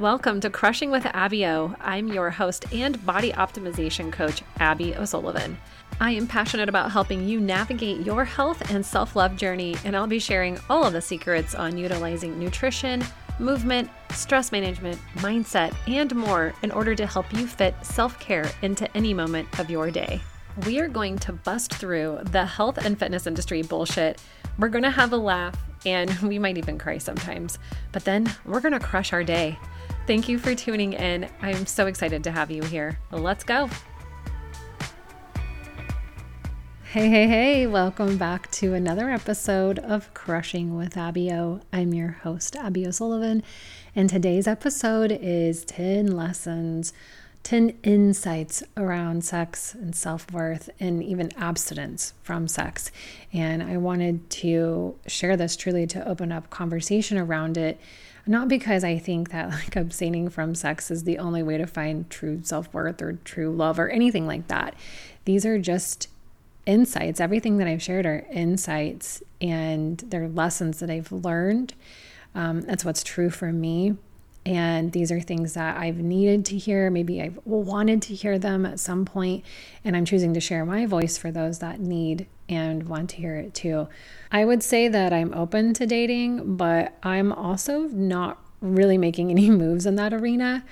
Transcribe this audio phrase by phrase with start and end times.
[0.00, 1.76] Welcome to Crushing with Abby O.
[1.78, 5.58] I'm your host and body optimization coach, Abby O'Sullivan.
[6.00, 10.06] I am passionate about helping you navigate your health and self love journey, and I'll
[10.06, 13.04] be sharing all of the secrets on utilizing nutrition,
[13.38, 18.90] movement, stress management, mindset, and more in order to help you fit self care into
[18.96, 20.22] any moment of your day.
[20.64, 24.22] We are going to bust through the health and fitness industry bullshit.
[24.58, 27.58] We're going to have a laugh, and we might even cry sometimes,
[27.92, 29.58] but then we're going to crush our day.
[30.10, 31.28] Thank you for tuning in.
[31.40, 32.98] I'm so excited to have you here.
[33.12, 33.70] Let's go.
[36.82, 42.56] Hey, hey, hey, welcome back to another episode of Crushing with Abby I'm your host,
[42.56, 43.44] Abby O'Sullivan,
[43.94, 46.92] and today's episode is 10 lessons,
[47.44, 52.90] 10 insights around sex and self worth, and even abstinence from sex.
[53.32, 57.78] And I wanted to share this truly to open up conversation around it
[58.26, 62.08] not because I think that like abstaining from sex is the only way to find
[62.10, 64.74] true self worth or true love or anything like that.
[65.24, 66.08] These are just
[66.66, 67.20] insights.
[67.20, 71.74] Everything that I've shared are insights and they're lessons that I've learned.
[72.34, 73.96] Um, that's what's true for me.
[74.46, 76.90] And these are things that I've needed to hear.
[76.90, 79.44] Maybe I've wanted to hear them at some point,
[79.84, 83.36] and I'm choosing to share my voice for those that need and want to hear
[83.36, 83.88] it too.
[84.32, 89.50] I would say that I'm open to dating, but I'm also not really making any
[89.50, 90.64] moves in that arena.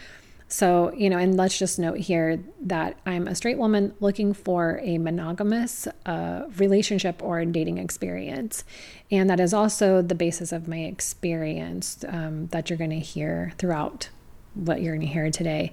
[0.49, 4.81] So, you know, and let's just note here that I'm a straight woman looking for
[4.83, 8.65] a monogamous uh, relationship or dating experience.
[9.11, 13.53] And that is also the basis of my experience um, that you're going to hear
[13.59, 14.09] throughout
[14.55, 15.73] what you're going to hear today.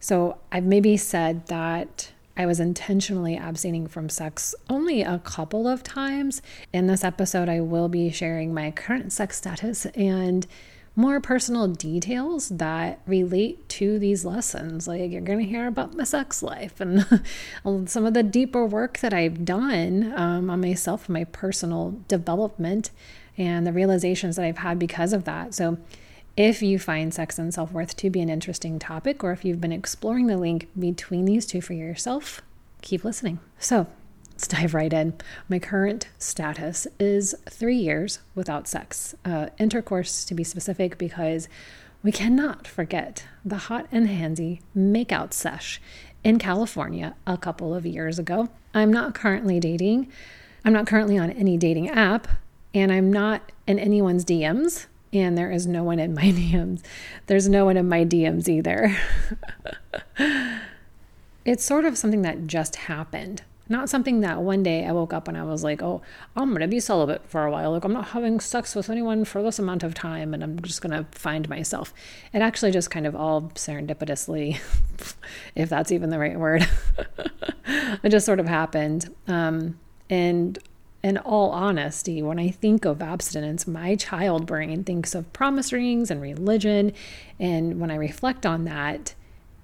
[0.00, 5.82] So, I've maybe said that I was intentionally abstaining from sex only a couple of
[5.82, 6.40] times.
[6.72, 10.46] In this episode, I will be sharing my current sex status and
[10.96, 14.88] more personal details that relate to these lessons.
[14.88, 17.06] Like you're going to hear about my sex life and
[17.88, 22.90] some of the deeper work that I've done um, on myself, my personal development,
[23.38, 25.54] and the realizations that I've had because of that.
[25.54, 25.78] So,
[26.36, 29.60] if you find sex and self worth to be an interesting topic, or if you've
[29.60, 32.40] been exploring the link between these two for yourself,
[32.82, 33.40] keep listening.
[33.58, 33.86] So,
[34.40, 35.12] let's dive right in.
[35.50, 41.46] My current status is three years without sex, uh, intercourse to be specific, because
[42.02, 45.78] we cannot forget the hot and handsy makeout sesh
[46.24, 48.48] in California a couple of years ago.
[48.72, 50.10] I'm not currently dating.
[50.64, 52.26] I'm not currently on any dating app,
[52.72, 56.80] and I'm not in anyone's DMs, and there is no one in my DMs.
[57.26, 58.96] There's no one in my DMs either.
[61.44, 63.42] it's sort of something that just happened.
[63.70, 66.02] Not something that one day I woke up and I was like, oh,
[66.34, 67.70] I'm going to be celibate for a while.
[67.70, 70.82] Like, I'm not having sex with anyone for this amount of time and I'm just
[70.82, 71.94] going to find myself.
[72.32, 74.58] It actually just kind of all serendipitously,
[75.54, 76.68] if that's even the right word,
[77.66, 79.14] it just sort of happened.
[79.28, 79.78] Um,
[80.10, 80.58] and
[81.04, 86.10] in all honesty, when I think of abstinence, my child brain thinks of promise rings
[86.10, 86.92] and religion.
[87.38, 89.14] And when I reflect on that,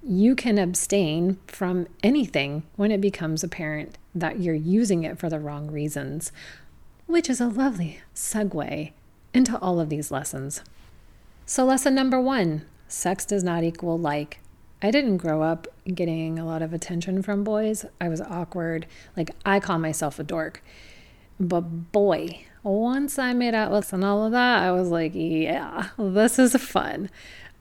[0.08, 5.40] you can abstain from anything when it becomes apparent that you're using it for the
[5.40, 6.30] wrong reasons,
[7.06, 8.92] which is a lovely segue
[9.34, 10.62] into all of these lessons.
[11.44, 14.38] So, lesson number one sex does not equal like.
[14.80, 17.84] I didn't grow up getting a lot of attention from boys.
[18.00, 18.86] I was awkward.
[19.16, 20.62] Like, I call myself a dork.
[21.40, 25.88] But boy, once I made out with and all of that, I was like, yeah,
[25.98, 27.10] this is fun.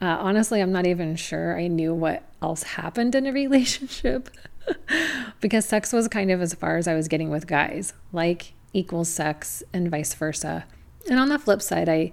[0.05, 4.29] Uh, honestly, I'm not even sure I knew what else happened in a relationship
[5.41, 9.09] because sex was kind of as far as I was getting with guys, like equals
[9.09, 10.65] sex and vice versa.
[11.09, 12.11] And on the flip side, I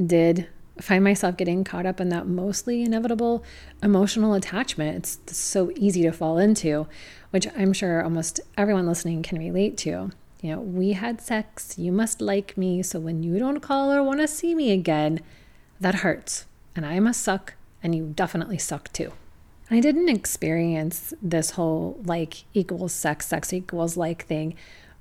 [0.00, 0.46] did
[0.80, 3.42] find myself getting caught up in that mostly inevitable
[3.82, 4.96] emotional attachment.
[5.24, 6.86] It's so easy to fall into,
[7.30, 10.12] which I'm sure almost everyone listening can relate to.
[10.42, 14.00] You know, we had sex, you must like me, so when you don't call or
[14.00, 15.18] want to see me again,
[15.80, 19.12] that hurts and I must suck, and you definitely suck too.
[19.70, 24.54] I didn't experience this whole like equals sex, sex equals like thing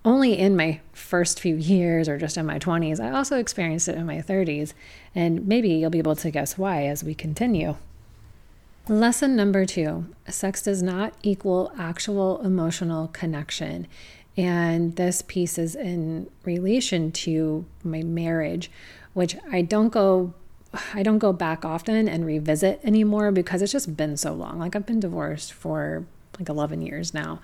[0.04, 3.00] only in my first few years or just in my 20s.
[3.00, 4.74] I also experienced it in my 30s,
[5.14, 7.76] and maybe you'll be able to guess why as we continue.
[8.88, 13.88] Lesson number two sex does not equal actual emotional connection.
[14.38, 18.72] And this piece is in relation to my marriage,
[19.14, 20.34] which I don't go
[20.94, 24.60] I don't go back often and revisit anymore because it's just been so long.
[24.60, 26.06] Like I've been divorced for
[26.40, 27.42] like 11 years now.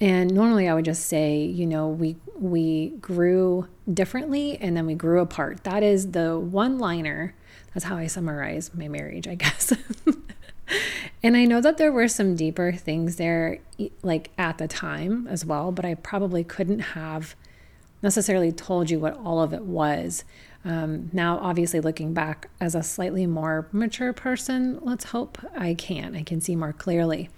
[0.00, 4.94] And normally I would just say, you know, we we grew differently and then we
[4.94, 5.64] grew apart.
[5.64, 7.34] That is the one liner
[7.72, 9.72] That's how I summarize my marriage, I guess.
[11.22, 13.58] and I know that there were some deeper things there,
[14.02, 17.34] like at the time as well, but I probably couldn't have
[18.02, 20.24] necessarily told you what all of it was.
[20.64, 26.16] Um, now, obviously, looking back as a slightly more mature person, let's hope I can.
[26.16, 27.28] I can see more clearly.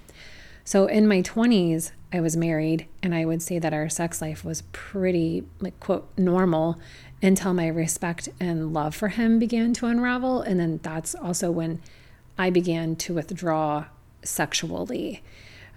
[0.64, 4.44] So, in my 20s, I was married, and I would say that our sex life
[4.44, 6.81] was pretty, like, quote, normal
[7.23, 10.43] until my respect and love for him began to unravel.
[10.43, 11.81] And then that's also when
[12.38, 13.87] I began to withdraw
[14.23, 15.23] sexually.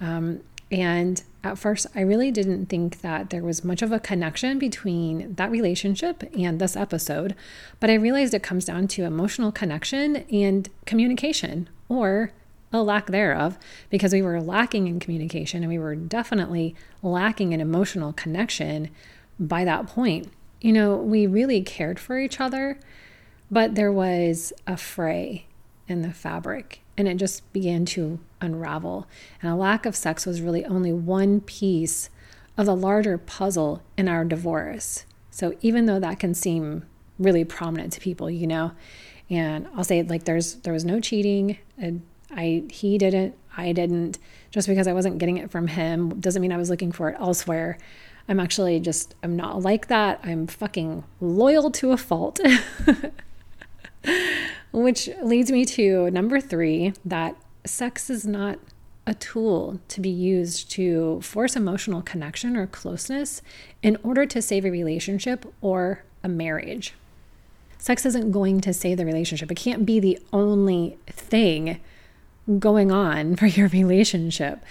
[0.01, 4.59] Um, and at first, I really didn't think that there was much of a connection
[4.59, 7.33] between that relationship and this episode,
[7.79, 12.31] but I realized it comes down to emotional connection and communication, or
[12.71, 13.57] a lack thereof,
[13.89, 18.89] because we were lacking in communication and we were definitely lacking in emotional connection
[19.39, 20.31] by that point.
[20.61, 22.79] You know, we really cared for each other,
[23.49, 25.47] but there was a fray
[25.87, 29.07] in the fabric and it just began to unravel.
[29.41, 32.09] And a lack of sex was really only one piece
[32.57, 35.05] of the larger puzzle in our divorce.
[35.31, 36.83] So even though that can seem
[37.17, 38.73] really prominent to people, you know,
[39.29, 41.57] and I'll say like there's there was no cheating.
[41.77, 42.01] And
[42.31, 44.19] I he didn't, I didn't.
[44.51, 47.15] Just because I wasn't getting it from him doesn't mean I was looking for it
[47.17, 47.77] elsewhere.
[48.27, 50.19] I'm actually just I'm not like that.
[50.23, 52.41] I'm fucking loyal to a fault.
[54.71, 57.35] Which leads me to number 3 that
[57.65, 58.59] sex is not
[59.07, 63.41] a tool to be used to force emotional connection or closeness
[63.81, 66.93] in order to save a relationship or a marriage.
[67.79, 69.49] Sex isn't going to save the relationship.
[69.51, 71.79] It can't be the only thing
[72.59, 74.63] going on for your relationship.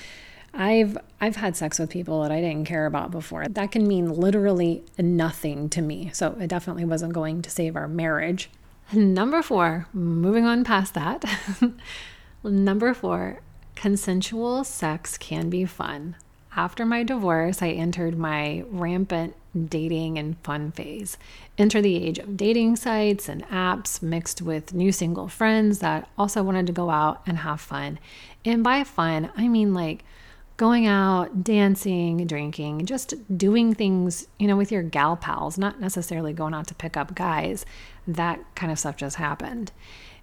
[0.54, 3.46] I've I've had sex with people that I didn't care about before.
[3.48, 6.10] That can mean literally nothing to me.
[6.12, 8.50] So it definitely wasn't going to save our marriage.
[8.93, 11.23] Number 4, moving on past that.
[12.43, 13.40] Number 4,
[13.75, 16.17] consensual sex can be fun.
[16.56, 19.35] After my divorce, I entered my rampant
[19.69, 21.19] dating and fun phase.
[21.58, 26.43] Enter the age of dating sites and apps mixed with new single friends that also
[26.43, 27.99] wanted to go out and have fun.
[28.44, 30.02] And by fun, I mean like
[30.58, 36.32] going out, dancing, drinking, just doing things, you know, with your gal pals, not necessarily
[36.32, 37.64] going out to pick up guys.
[38.08, 39.70] That kind of stuff just happened.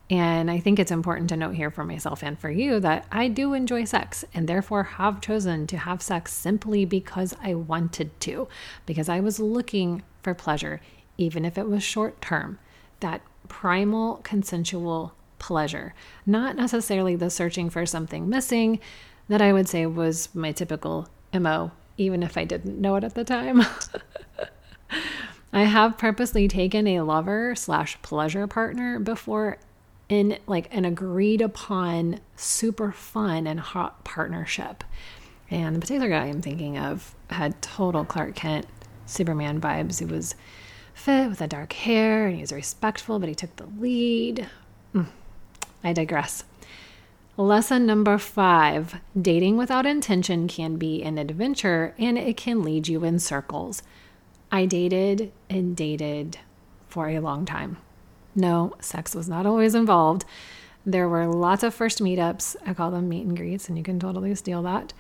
[0.10, 3.30] And I think it's important to note here for myself and for you that I
[3.30, 8.50] do enjoy sex and therefore have chosen to have sex simply because I wanted to,
[8.86, 10.82] because I was looking for pleasure,
[11.18, 12.60] even if it was short term.
[13.00, 15.94] That primal consensual pleasure,
[16.26, 18.82] not necessarily the searching for something missing
[19.28, 23.16] that I would say was my typical MO, even if I didn't know it at
[23.16, 23.64] the time.
[25.54, 29.58] I have purposely taken a lover slash pleasure partner before
[30.10, 34.84] in like an agreed upon super fun and hot partnership.
[35.50, 38.68] And the particular guy I'm thinking of had total Clark Kent
[39.06, 40.00] Superman vibes.
[40.00, 40.36] He was
[40.94, 44.48] fit with the dark hair and he was respectful, but he took the lead.
[44.94, 45.08] Mm,
[45.84, 46.44] I digress.
[47.38, 53.04] Lesson number five dating without intention can be an adventure and it can lead you
[53.04, 53.84] in circles.
[54.54, 56.38] I dated and dated
[56.88, 57.76] for a long time.
[58.36, 60.24] No, sex was not always involved.
[60.86, 62.56] There were lots of first meetups.
[62.66, 64.94] I call them meet and greets, and you can totally steal that.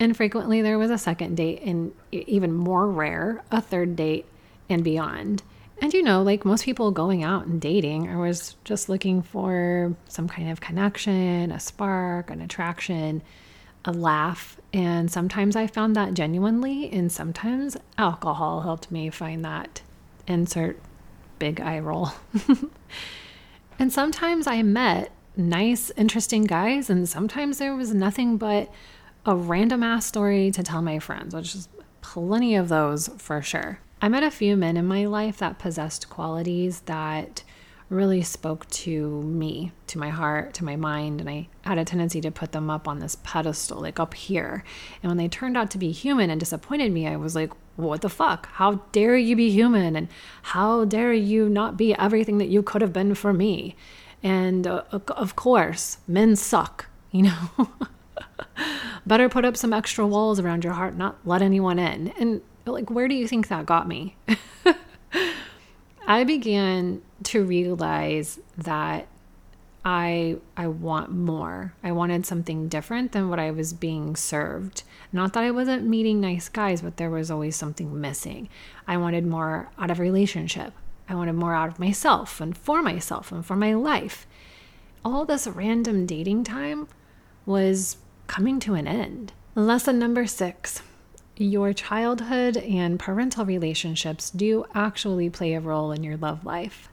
[0.00, 4.26] And frequently there was a second date, and even more rare, a third date
[4.68, 5.44] and beyond.
[5.80, 9.94] And you know, like most people going out and dating, I was just looking for
[10.08, 13.22] some kind of connection, a spark, an attraction,
[13.84, 14.60] a laugh.
[14.72, 19.82] And sometimes I found that genuinely, and sometimes alcohol helped me find that.
[20.26, 20.80] Insert
[21.38, 22.10] big eye roll.
[23.78, 28.70] and sometimes I met nice, interesting guys, and sometimes there was nothing but
[29.24, 31.68] a random ass story to tell my friends, which is
[32.00, 33.78] plenty of those for sure.
[34.00, 37.42] I met a few men in my life that possessed qualities that
[37.90, 42.20] really spoke to me, to my heart, to my mind, and I had a tendency
[42.20, 44.62] to put them up on this pedestal, like up here.
[45.02, 48.02] And when they turned out to be human and disappointed me, I was like, what
[48.02, 48.48] the fuck?
[48.52, 49.96] How dare you be human?
[49.96, 50.08] And
[50.42, 53.74] how dare you not be everything that you could have been for me?
[54.22, 57.70] And uh, of course, men suck, you know?
[59.06, 62.08] Better put up some extra walls around your heart, not let anyone in.
[62.18, 64.16] And like, where do you think that got me?
[66.06, 69.08] I began to realize that
[69.84, 71.74] I I want more.
[71.82, 74.82] I wanted something different than what I was being served.
[75.12, 78.48] Not that I wasn't meeting nice guys, but there was always something missing.
[78.86, 80.72] I wanted more out of relationship.
[81.08, 84.26] I wanted more out of myself and for myself and for my life.
[85.04, 86.88] All this random dating time
[87.46, 87.96] was
[88.26, 89.32] coming to an end.
[89.54, 90.82] Lesson number six
[91.38, 96.88] your childhood and parental relationships do actually play a role in your love life.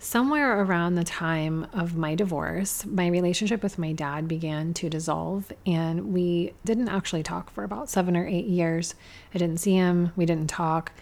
[0.00, 5.52] Somewhere around the time of my divorce, my relationship with my dad began to dissolve,
[5.66, 8.94] and we didn't actually talk for about seven or eight years.
[9.34, 10.92] I didn't see him, we didn't talk.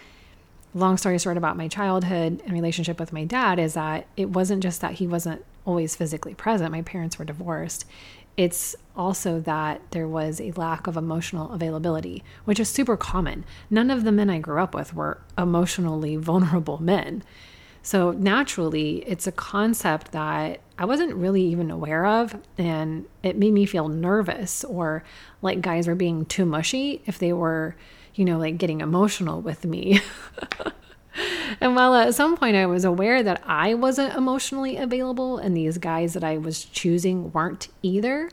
[0.75, 4.63] Long story short about my childhood and relationship with my dad is that it wasn't
[4.63, 7.85] just that he wasn't always physically present, my parents were divorced.
[8.37, 13.45] It's also that there was a lack of emotional availability, which is super common.
[13.71, 17.23] None of the men I grew up with were emotionally vulnerable men.
[17.83, 23.53] So naturally, it's a concept that I wasn't really even aware of, and it made
[23.53, 25.05] me feel nervous or
[25.41, 27.77] like guys were being too mushy if they were,
[28.15, 30.01] you know, like getting emotional with me.
[31.67, 35.79] and while at some point I was aware that I wasn't emotionally available and these
[35.79, 38.31] guys that I was choosing weren't either,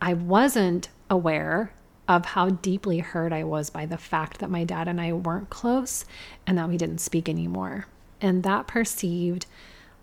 [0.00, 1.72] I wasn't aware
[2.06, 5.50] of how deeply hurt I was by the fact that my dad and I weren't
[5.50, 6.04] close
[6.46, 7.88] and that we didn't speak anymore.
[8.20, 9.46] And that perceived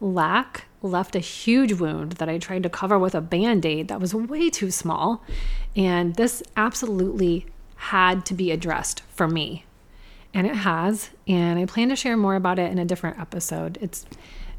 [0.01, 4.01] lack left a huge wound that I tried to cover with a band aid that
[4.01, 5.23] was way too small.
[5.77, 9.63] And this absolutely had to be addressed for me.
[10.33, 11.09] And it has.
[11.27, 13.77] And I plan to share more about it in a different episode.
[13.81, 14.05] It's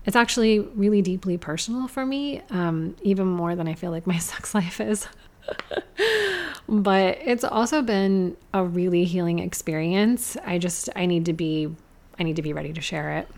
[0.07, 4.19] it's actually really deeply personal for me, um, even more than I feel like my
[4.31, 5.07] sex life is.
[6.69, 10.37] but it's also been a really healing experience.
[10.45, 11.75] I just I need to be
[12.19, 13.29] I need to be ready to share it.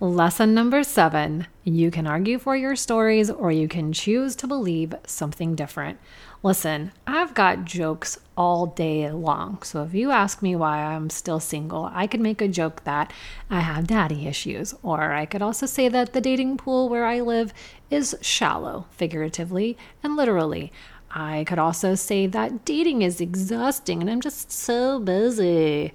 [0.00, 4.94] Lesson number seven you can argue for your stories or you can choose to believe
[5.04, 5.98] something different.
[6.40, 9.60] Listen, I've got jokes all day long.
[9.64, 13.12] So if you ask me why I'm still single, I could make a joke that
[13.50, 14.72] I have daddy issues.
[14.84, 17.52] Or I could also say that the dating pool where I live
[17.90, 20.72] is shallow, figuratively and literally.
[21.10, 25.92] I could also say that dating is exhausting and I'm just so busy.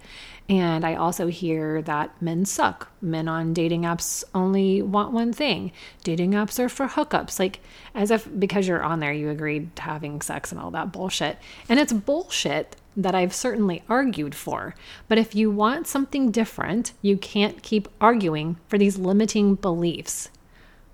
[0.49, 2.91] And I also hear that men suck.
[3.01, 5.71] Men on dating apps only want one thing.
[6.03, 7.39] Dating apps are for hookups.
[7.39, 7.61] Like,
[7.95, 11.37] as if because you're on there, you agreed to having sex and all that bullshit.
[11.69, 14.75] And it's bullshit that I've certainly argued for.
[15.07, 20.29] But if you want something different, you can't keep arguing for these limiting beliefs.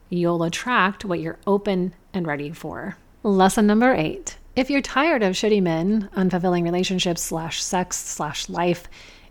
[0.10, 2.98] You'll attract what you're open and ready for.
[3.24, 4.38] Lesson number eight.
[4.56, 8.88] If you're tired of shitty men, unfulfilling relationships slash sex slash life,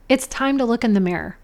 [0.09, 1.37] it's time to look in the mirror.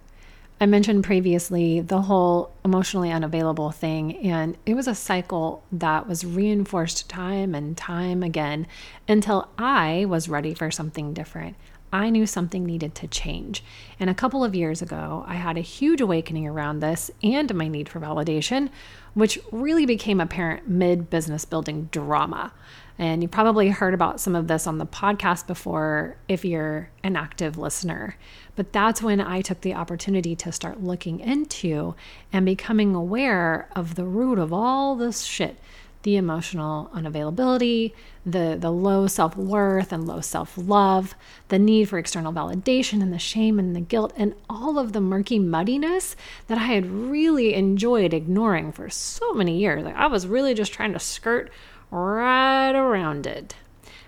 [0.60, 6.24] I mentioned previously the whole emotionally unavailable thing, and it was a cycle that was
[6.24, 8.66] reinforced time and time again
[9.06, 11.56] until I was ready for something different.
[11.92, 13.62] I knew something needed to change.
[14.00, 17.68] And a couple of years ago, I had a huge awakening around this and my
[17.68, 18.70] need for validation,
[19.12, 22.52] which really became apparent mid business building drama.
[22.98, 27.16] And you probably heard about some of this on the podcast before if you're an
[27.16, 28.16] active listener.
[28.54, 31.96] But that's when I took the opportunity to start looking into
[32.32, 35.56] and becoming aware of the root of all this shit
[36.04, 37.92] the emotional unavailability,
[38.26, 41.14] the, the low self worth and low self love,
[41.48, 45.00] the need for external validation, and the shame and the guilt, and all of the
[45.00, 46.14] murky muddiness
[46.46, 49.82] that I had really enjoyed ignoring for so many years.
[49.82, 51.50] Like I was really just trying to skirt
[51.94, 53.54] right around it.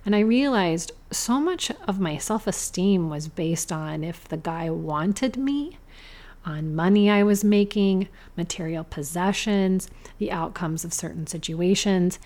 [0.05, 4.71] And I realized so much of my self esteem was based on if the guy
[4.71, 5.79] wanted me,
[6.45, 9.89] on money I was making, material possessions,
[10.19, 12.19] the outcomes of certain situations.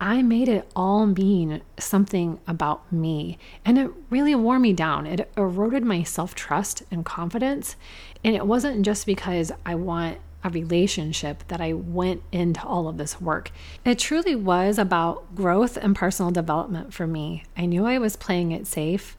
[0.00, 3.36] I made it all mean something about me.
[3.64, 5.06] And it really wore me down.
[5.06, 7.76] It eroded my self trust and confidence.
[8.24, 12.96] And it wasn't just because I want a relationship that I went into all of
[12.96, 13.50] this work.
[13.84, 17.44] It truly was about growth and personal development for me.
[17.56, 19.16] I knew I was playing it safe.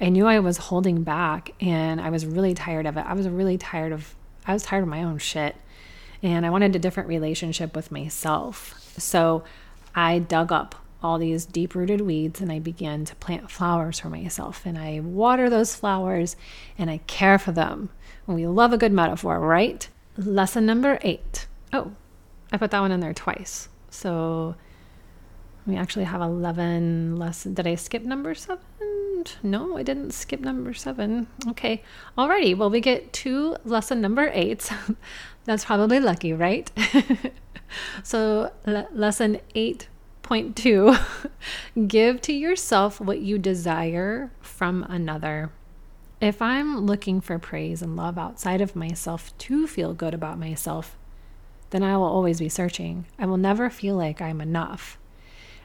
[0.00, 3.06] I knew I was holding back and I was really tired of it.
[3.06, 4.14] I was really tired of
[4.44, 5.56] I was tired of my own shit.
[6.22, 8.94] And I wanted a different relationship with myself.
[8.98, 9.44] So
[9.94, 14.08] I dug up all these deep rooted weeds and I began to plant flowers for
[14.08, 14.64] myself.
[14.64, 16.36] And I water those flowers
[16.78, 17.90] and I care for them.
[18.26, 19.88] We love a good metaphor, right?
[20.16, 21.46] Lesson number eight.
[21.72, 21.92] Oh,
[22.52, 23.68] I put that one in there twice.
[23.90, 24.54] So
[25.66, 27.54] we actually have 11 lessons.
[27.54, 28.58] Did I skip number seven?
[29.42, 31.28] No, I didn't skip number seven.
[31.48, 31.82] Okay.
[32.18, 32.56] Alrighty.
[32.56, 34.70] Well, we get two lesson number eights.
[35.44, 36.70] That's probably lucky, right?
[38.02, 41.00] so, le- lesson 8.2
[41.88, 45.52] give to yourself what you desire from another.
[46.22, 50.96] If I'm looking for praise and love outside of myself to feel good about myself,
[51.70, 53.06] then I will always be searching.
[53.18, 54.98] I will never feel like I'm enough.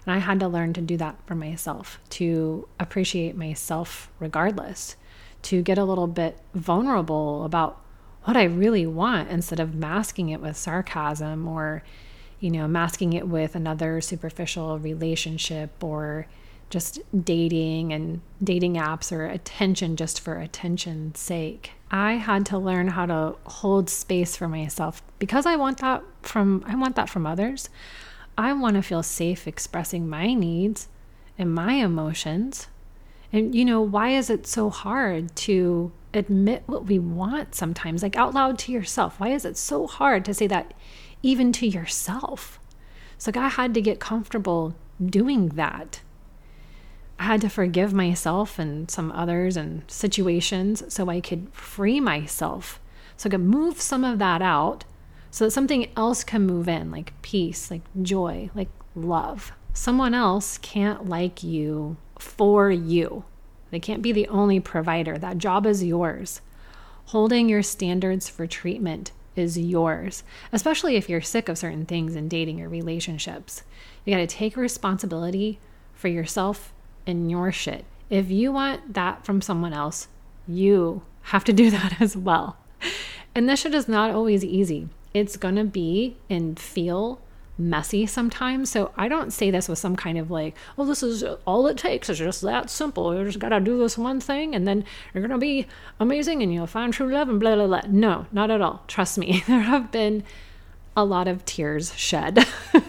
[0.04, 4.96] And I had to learn to do that for myself, to appreciate myself regardless,
[5.44, 7.80] to get a little bit vulnerable about
[8.24, 11.84] what I really want instead of masking it with sarcasm or,
[12.40, 16.26] you know, masking it with another superficial relationship or
[16.70, 21.72] just dating and dating apps or attention just for attention's sake.
[21.90, 26.64] I had to learn how to hold space for myself because I want that from
[26.68, 27.70] I want that from others.
[28.38, 30.90] I want to feel safe expressing my needs
[31.38, 32.68] and my emotions.
[33.32, 38.18] And you know, why is it so hard to admit what we want sometimes like
[38.18, 39.20] out loud to yourself?
[39.20, 40.74] Why is it so hard to say that
[41.24, 42.60] even to yourself?
[43.18, 46.02] So I had to get comfortable doing that
[47.20, 52.80] I had to forgive myself and some others and situations so I could free myself.
[53.16, 54.86] So I could move some of that out
[55.32, 59.52] so that something else can move in, like peace, like joy, like love.
[59.74, 63.26] Someone else can't like you for you.
[63.72, 65.18] They can't be the only provider.
[65.18, 66.42] That job is yours.
[67.06, 72.28] Holding your standards for treatment is yours, especially if you're sick of certain things in
[72.28, 73.64] dating or relationships.
[74.04, 75.60] You got to take responsibility
[75.94, 76.74] for yourself
[77.08, 77.86] in your shit.
[78.10, 80.08] If you want that from someone else,
[80.48, 82.58] you have to do that as well.
[83.34, 84.90] And this shit is not always easy.
[85.14, 87.20] It's gonna be and feel
[87.58, 88.70] messy sometimes.
[88.70, 91.78] So I don't say this with some kind of like, oh, this is all it
[91.78, 92.10] takes.
[92.10, 93.16] It's just that simple.
[93.16, 95.66] You just gotta do this one thing and then you're gonna be
[96.00, 97.82] amazing and you'll find true love and blah, blah, blah.
[97.88, 98.84] No, not at all.
[98.88, 99.44] Trust me.
[99.48, 100.24] There have been
[100.96, 102.46] a lot of tears shed.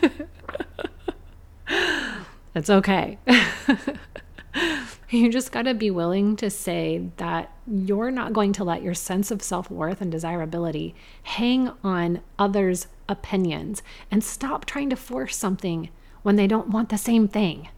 [2.58, 3.18] it's okay.
[5.10, 8.94] you just got to be willing to say that you're not going to let your
[8.94, 15.36] sense of self worth and desirability hang on others' opinions and stop trying to force
[15.36, 15.88] something
[16.22, 17.68] when they don't want the same thing.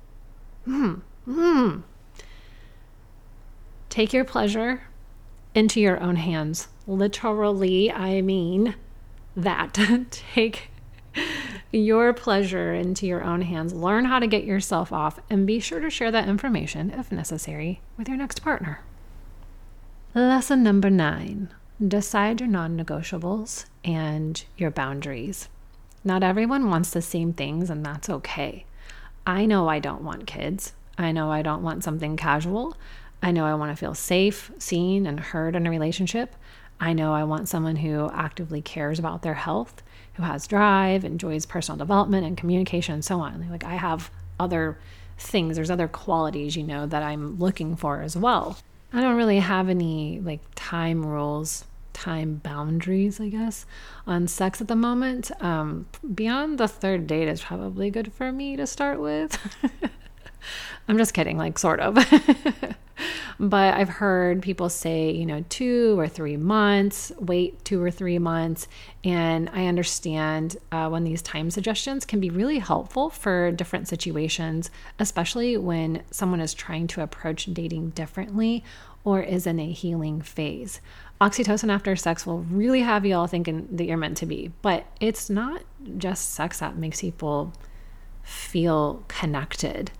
[0.65, 0.95] Hmm.
[1.25, 1.81] Hmm.
[3.89, 4.83] Take your pleasure
[5.55, 6.69] into your own hands.
[6.87, 8.75] Literally, I mean
[9.37, 9.75] that.
[10.11, 10.71] Take
[11.73, 13.73] your pleasure into your own hands.
[13.73, 17.81] Learn how to get yourself off and be sure to share that information, if necessary,
[17.97, 18.81] with your next partner.
[20.15, 21.51] Lesson number nine
[21.87, 25.49] decide your non negotiables and your boundaries.
[26.05, 28.67] Not everyone wants the same things, and that's okay.
[29.27, 30.73] I know I don't want kids.
[30.99, 32.77] I know I don't want something casual.
[33.23, 36.35] I know I want to feel safe, seen, and heard in a relationship.
[36.81, 39.83] I know I want someone who actively cares about their health
[40.21, 43.47] who has drive, enjoys personal development and communication and so on.
[43.51, 44.79] Like I have other
[45.19, 48.59] things, there's other qualities, you know, that I'm looking for as well.
[48.93, 53.67] I don't really have any like time rules, time boundaries, I guess,
[54.07, 55.31] on sex at the moment.
[55.43, 59.39] Um, beyond the third date is probably good for me to start with.
[60.89, 61.95] I'm just kidding, like, sort of.
[63.41, 68.19] but I've heard people say, you know, two or three months, wait two or three
[68.19, 68.69] months.
[69.03, 74.71] And I understand uh, when these time suggestions can be really helpful for different situations,
[74.99, 78.65] especially when someone is trying to approach dating differently
[79.05, 80.81] or is in a healing phase.
[81.21, 84.87] Oxytocin after sex will really have you all thinking that you're meant to be, but
[85.01, 85.63] it's not
[85.97, 87.53] just sex that makes people
[88.23, 89.91] feel connected.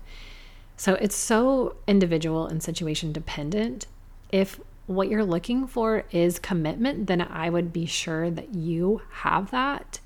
[0.81, 3.85] So it's so individual and situation dependent.
[4.31, 9.51] If what you're looking for is commitment, then I would be sure that you have
[9.51, 9.99] that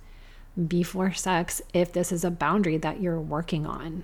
[0.68, 4.04] before sex if this is a boundary that you're working on.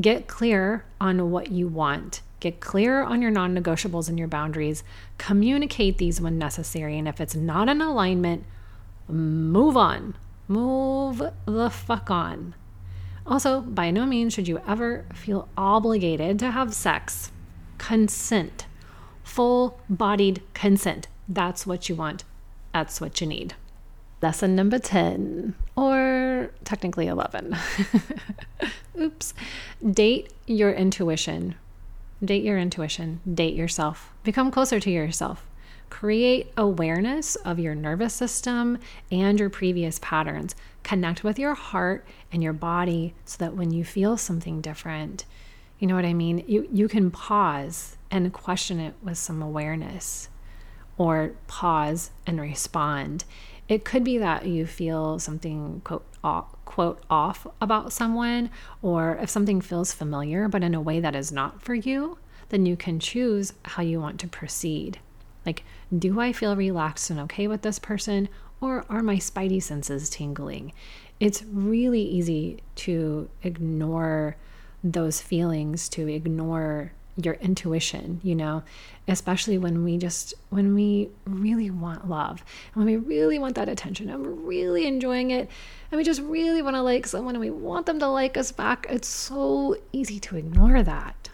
[0.00, 2.22] Get clear on what you want.
[2.40, 4.82] Get clear on your non negotiables and your boundaries.
[5.18, 6.96] Communicate these when necessary.
[6.96, 8.44] And if it's not in alignment,
[9.06, 10.14] move on.
[10.48, 12.54] Move the fuck on.
[13.26, 17.30] Also, by no means should you ever feel obligated to have sex.
[17.78, 18.66] Consent,
[19.22, 21.08] full bodied consent.
[21.28, 22.24] That's what you want.
[22.72, 23.54] That's what you need.
[24.20, 27.56] Lesson number 10, or technically 11.
[29.00, 29.34] Oops.
[29.90, 31.56] Date your intuition.
[32.24, 33.20] Date your intuition.
[33.32, 34.12] Date yourself.
[34.22, 35.48] Become closer to yourself.
[35.90, 38.78] Create awareness of your nervous system
[39.10, 40.54] and your previous patterns.
[40.82, 45.24] Connect with your heart and your body so that when you feel something different,
[45.78, 46.44] you know what I mean?
[46.46, 50.28] You, you can pause and question it with some awareness
[50.96, 53.24] or pause and respond.
[53.68, 59.30] It could be that you feel something quote off, quote off about someone, or if
[59.30, 62.18] something feels familiar but in a way that is not for you,
[62.50, 64.98] then you can choose how you want to proceed.
[65.44, 65.64] Like,
[65.96, 68.28] do I feel relaxed and okay with this person,
[68.62, 70.72] or are my spidey senses tingling?
[71.20, 74.36] It's really easy to ignore
[74.82, 78.62] those feelings, to ignore your intuition, you know,
[79.06, 82.42] especially when we just, when we really want love,
[82.74, 85.50] and when we really want that attention, and we're really enjoying it,
[85.90, 88.50] and we just really want to like someone and we want them to like us
[88.50, 88.86] back.
[88.88, 91.28] It's so easy to ignore that.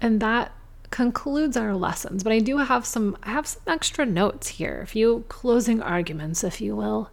[0.00, 0.52] And that
[0.90, 4.86] concludes our lessons, but I do have some I have some extra notes here, a
[4.86, 7.10] few closing arguments, if you will.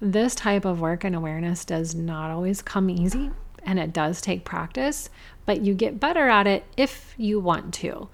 [0.00, 3.30] This type of work and awareness does not always come easy
[3.64, 5.10] and it does take practice,
[5.44, 8.08] but you get better at it if you want to.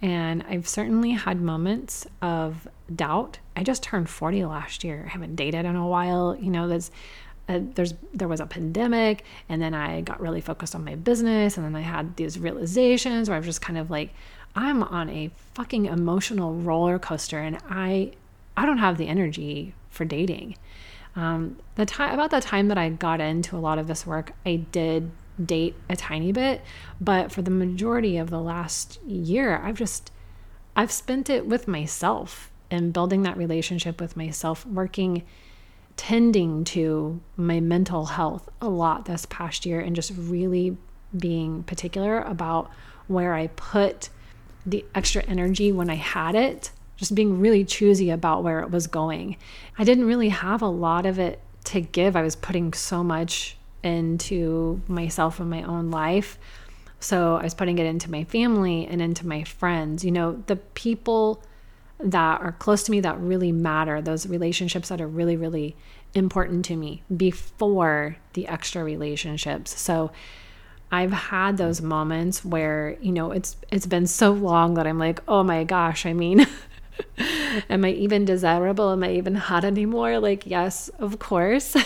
[0.00, 3.38] And I've certainly had moments of doubt.
[3.56, 5.04] I just turned 40 last year.
[5.06, 6.36] I haven't dated in a while.
[6.36, 6.90] You know, there's
[7.48, 11.56] uh, there's there was a pandemic and then I got really focused on my business
[11.56, 14.14] and then I had these realizations where I was just kind of like
[14.54, 18.12] I'm on a fucking emotional roller coaster and I
[18.56, 20.56] I don't have the energy for dating.
[21.16, 24.32] Um, the time about the time that I got into a lot of this work,
[24.44, 25.10] I did
[25.42, 26.62] date a tiny bit,
[27.00, 30.12] but for the majority of the last year, I've just
[30.76, 35.24] I've spent it with myself and building that relationship with myself, working
[35.96, 40.76] tending to my mental health a lot this past year and just really
[41.16, 42.70] being particular about
[43.08, 44.08] where I put
[44.64, 48.86] the extra energy when I had it just being really choosy about where it was
[48.86, 49.36] going.
[49.76, 52.14] I didn't really have a lot of it to give.
[52.14, 56.38] I was putting so much into myself and my own life.
[57.00, 60.04] So I was putting it into my family and into my friends.
[60.04, 61.42] You know, the people
[61.98, 65.76] that are close to me that really matter, those relationships that are really, really
[66.14, 69.80] important to me before the extra relationships.
[69.80, 70.12] So
[70.92, 75.20] I've had those moments where, you know, it's it's been so long that I'm like,
[75.26, 76.46] "Oh my gosh, I mean,
[77.70, 78.90] Am I even desirable?
[78.90, 80.18] Am I even hot anymore?
[80.18, 81.76] Like, yes, of course.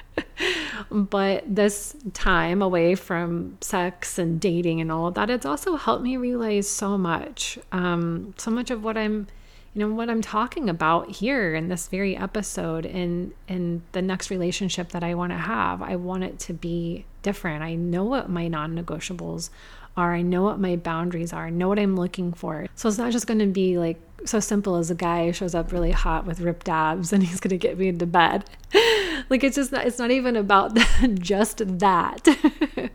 [0.90, 6.16] but this time away from sex and dating and all that, it's also helped me
[6.16, 7.58] realize so much.
[7.70, 9.26] Um, so much of what I'm,
[9.74, 14.30] you know, what I'm talking about here in this very episode in in the next
[14.30, 15.80] relationship that I want to have.
[15.80, 17.62] I want it to be different.
[17.62, 19.48] I know what my non-negotiables
[19.96, 20.14] are.
[20.14, 21.46] I know what my boundaries are.
[21.46, 22.66] I know what I'm looking for.
[22.74, 25.72] So it's not just going to be like so simple as a guy shows up
[25.72, 28.44] really hot with ripped abs and he's going to get me into bed.
[29.30, 30.76] like it's just not, it's not even about
[31.14, 32.26] just that.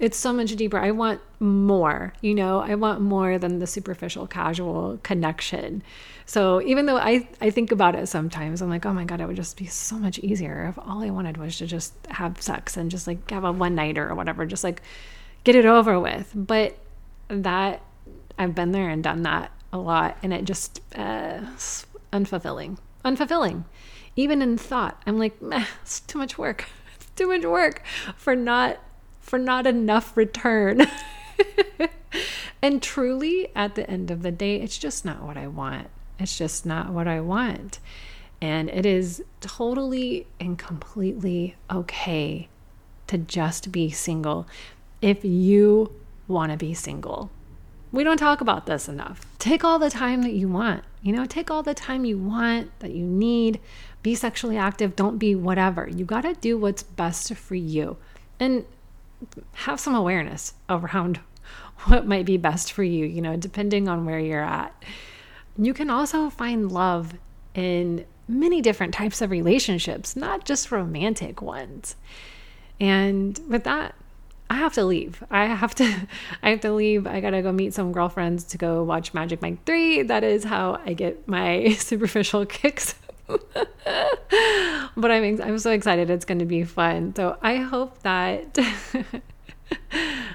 [0.00, 0.78] it's so much deeper.
[0.78, 5.82] I want more, you know, I want more than the superficial casual connection.
[6.26, 9.26] So even though I, I think about it sometimes, I'm like, oh my God, it
[9.26, 12.76] would just be so much easier if all I wanted was to just have sex
[12.76, 14.82] and just like have a one nighter or whatever, just like
[15.44, 16.32] get it over with.
[16.34, 16.78] But
[17.28, 17.82] that
[18.38, 21.40] I've been there and done that a lot, and it just uh,
[22.12, 23.64] unfulfilling, unfulfilling.
[24.16, 25.34] Even in thought, I'm like,
[25.82, 26.66] it's too much work.
[26.94, 27.82] It's too much work
[28.16, 28.78] for not
[29.20, 30.86] for not enough return.
[32.62, 35.88] and truly, at the end of the day, it's just not what I want.
[36.20, 37.80] It's just not what I want.
[38.40, 42.48] And it is totally and completely okay
[43.08, 44.46] to just be single
[45.02, 45.90] if you
[46.28, 47.30] want to be single.
[47.94, 49.20] We don't talk about this enough.
[49.38, 50.82] Take all the time that you want.
[51.00, 53.60] You know, take all the time you want, that you need.
[54.02, 54.96] Be sexually active.
[54.96, 55.88] Don't be whatever.
[55.88, 57.96] You got to do what's best for you.
[58.40, 58.64] And
[59.52, 61.20] have some awareness around
[61.84, 64.74] what might be best for you, you know, depending on where you're at.
[65.56, 67.14] You can also find love
[67.54, 71.94] in many different types of relationships, not just romantic ones.
[72.80, 73.94] And with that,
[74.50, 75.22] I have to leave.
[75.30, 75.84] I have to
[76.42, 77.06] I have to leave.
[77.06, 80.02] I got to go meet some girlfriends to go watch Magic Mike 3.
[80.02, 82.94] That is how I get my superficial kicks.
[83.26, 86.10] but I'm I'm so excited.
[86.10, 87.14] It's going to be fun.
[87.14, 88.58] So I hope that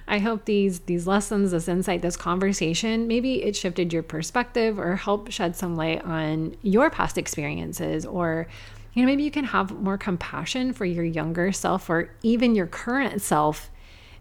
[0.07, 4.95] I hope these these lessons, this insight, this conversation, maybe it shifted your perspective or
[4.95, 8.47] help shed some light on your past experiences or
[8.93, 12.65] you know maybe you can have more compassion for your younger self or even your
[12.65, 13.69] current self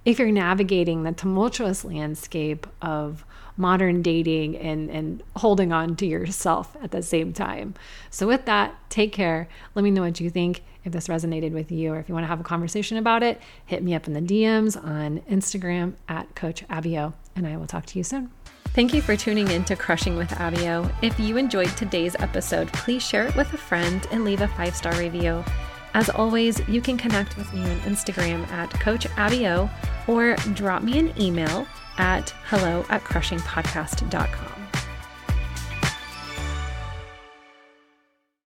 [0.08, 3.26] if you're navigating the tumultuous landscape of
[3.58, 7.74] modern dating and, and holding on to yourself at the same time.
[8.08, 9.48] So, with that, take care.
[9.74, 10.62] Let me know what you think.
[10.82, 13.38] If this resonated with you, or if you want to have a conversation about it,
[13.66, 17.66] hit me up in the DMs on Instagram at Coach Abby O, and I will
[17.66, 18.30] talk to you soon.
[18.68, 20.90] Thank you for tuning in to Crushing with Abby O.
[21.02, 24.74] If you enjoyed today's episode, please share it with a friend and leave a five
[24.74, 25.44] star review.
[25.94, 29.70] As always, you can connect with me on Instagram at Coach Abby O
[30.06, 31.66] or drop me an email
[31.98, 34.57] at hello at crushingpodcast.com.